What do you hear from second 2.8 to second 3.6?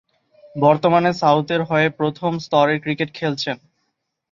Cricket খেলছেন।